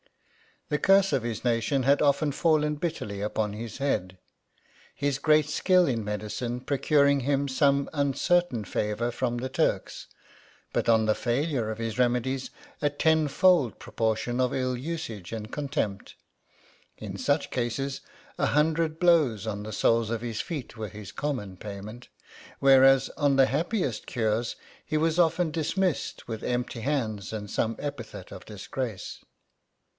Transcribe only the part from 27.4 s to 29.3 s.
some epithet of disgrace.